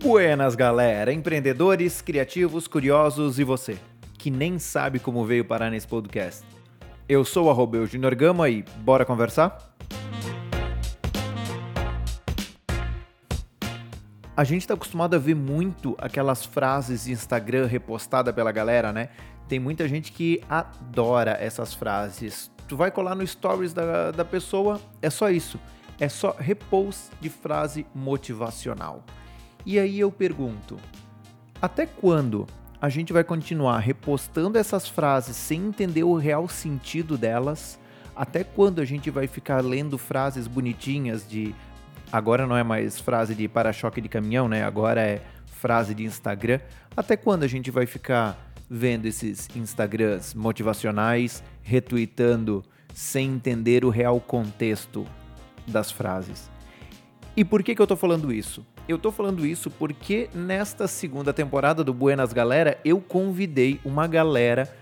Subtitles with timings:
[0.00, 3.76] Buenas, galera, empreendedores, criativos, curiosos e você,
[4.16, 6.44] que nem sabe como veio parar nesse podcast.
[7.08, 9.58] Eu sou o arroba Junior Gama e bora conversar?
[14.36, 19.08] A gente está acostumado a ver muito aquelas frases de Instagram repostada pela galera, né?
[19.48, 22.52] Tem muita gente que adora essas frases.
[22.68, 25.58] Tu vai colar no stories da, da pessoa, é só isso.
[25.98, 29.02] É só repost de frase motivacional.
[29.68, 30.78] E aí eu pergunto:
[31.60, 32.46] até quando
[32.80, 37.78] a gente vai continuar repostando essas frases sem entender o real sentido delas?
[38.16, 41.54] Até quando a gente vai ficar lendo frases bonitinhas de
[42.10, 44.64] Agora não é mais frase de para-choque de caminhão, né?
[44.64, 46.60] Agora é frase de Instagram.
[46.96, 54.18] Até quando a gente vai ficar vendo esses Instagrams motivacionais, retweetando sem entender o real
[54.18, 55.06] contexto
[55.66, 56.50] das frases?
[57.36, 58.64] E por que, que eu tô falando isso?
[58.88, 64.74] Eu tô falando isso porque nesta segunda temporada do Buenas Galera eu convidei uma galera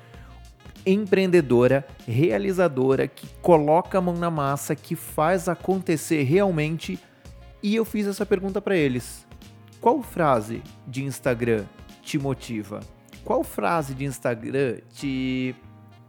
[0.86, 7.00] empreendedora, realizadora, que coloca a mão na massa, que faz acontecer realmente
[7.60, 9.26] e eu fiz essa pergunta para eles:
[9.80, 11.64] qual frase de Instagram
[12.00, 12.78] te motiva?
[13.24, 15.52] Qual frase de Instagram te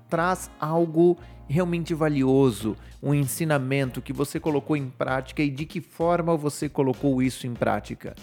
[0.09, 6.35] traz algo realmente valioso, um ensinamento que você colocou em prática e de que forma
[6.35, 8.15] você colocou isso em prática?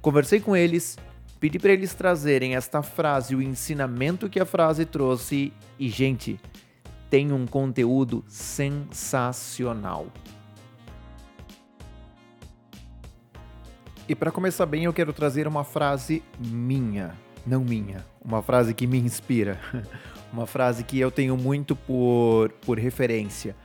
[0.00, 0.98] Conversei com eles,
[1.38, 6.40] pedi para eles trazerem esta frase, o ensinamento que a frase trouxe e, gente,
[7.08, 10.06] tem um conteúdo sensacional.
[14.12, 17.14] E para começar bem, eu quero trazer uma frase minha,
[17.46, 19.58] não minha, uma frase que me inspira,
[20.30, 23.56] uma frase que eu tenho muito por, por referência.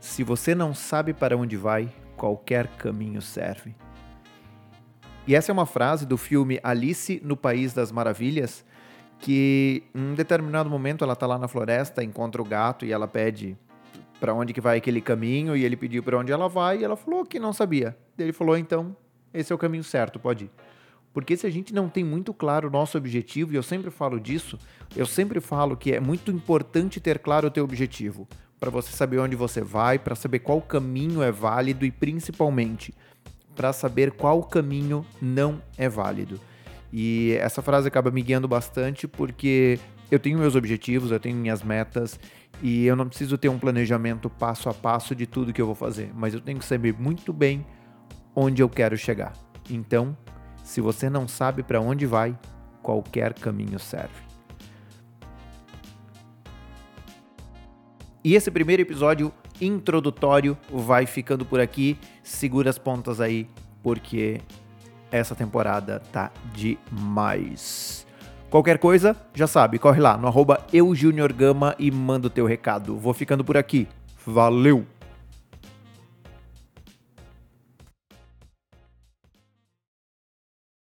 [0.00, 3.76] Se você não sabe para onde vai, qualquer caminho serve.
[5.26, 8.64] E essa é uma frase do filme Alice no País das Maravilhas,
[9.18, 13.06] que em um determinado momento ela está lá na floresta, encontra o gato e ela
[13.06, 13.58] pede
[14.20, 16.96] para onde que vai aquele caminho e ele pediu para onde ela vai e ela
[16.96, 17.96] falou que não sabia.
[18.18, 18.96] Ele falou então,
[19.32, 20.50] esse é o caminho certo, pode ir.
[21.12, 24.20] Porque se a gente não tem muito claro o nosso objetivo, e eu sempre falo
[24.20, 24.58] disso,
[24.94, 28.28] eu sempre falo que é muito importante ter claro o teu objetivo,
[28.60, 32.94] para você saber onde você vai, para saber qual caminho é válido e principalmente
[33.54, 36.40] para saber qual caminho não é válido.
[36.92, 39.78] E essa frase acaba me guiando bastante porque
[40.10, 42.18] eu tenho meus objetivos, eu tenho minhas metas
[42.62, 45.74] e eu não preciso ter um planejamento passo a passo de tudo que eu vou
[45.74, 47.64] fazer, mas eu tenho que saber muito bem
[48.34, 49.32] onde eu quero chegar.
[49.70, 50.16] Então,
[50.62, 52.38] se você não sabe para onde vai,
[52.82, 54.28] qualquer caminho serve.
[58.24, 61.98] E esse primeiro episódio introdutório vai ficando por aqui.
[62.22, 63.48] Segura as pontas aí,
[63.82, 64.40] porque
[65.10, 68.07] essa temporada tá demais.
[68.50, 72.96] Qualquer coisa, já sabe, corre lá no arroba eujuniorgama e manda o teu recado.
[72.96, 73.86] Vou ficando por aqui.
[74.26, 74.86] Valeu!